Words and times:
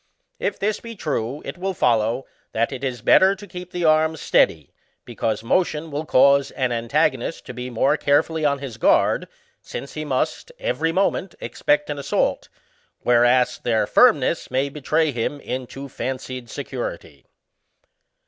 If 0.39 0.57
this 0.57 0.79
be 0.79 0.95
true, 0.95 1.43
it 1.45 1.59
will 1.59 1.75
follow, 1.75 2.25
that 2.53 2.71
it 2.71 2.83
is 2.83 3.03
better 3.03 3.35
to 3.35 3.45
keep 3.45 3.69
the 3.69 3.85
arms 3.85 4.19
steady, 4.19 4.73
because 5.05 5.43
motion 5.43 5.91
will 5.91 6.07
cause 6.07 6.49
an 6.49 6.71
antagonist 6.71 7.45
to 7.45 7.53
be 7.53 7.69
more 7.69 7.97
carefully 7.97 8.43
on 8.43 8.57
his 8.57 8.77
guard, 8.77 9.27
since 9.61 9.93
he 9.93 10.03
must, 10.03 10.51
every 10.57 10.91
moment 10.91 11.35
expect 11.39 11.87
an 11.91 11.99
assault; 11.99 12.49
whereas, 13.01 13.59
their 13.59 13.85
firmness 13.85 14.49
may 14.49 14.69
betray 14.69 15.11
him 15.11 15.39
into 15.39 15.87
fancied 15.87 16.49
security. 16.49 17.27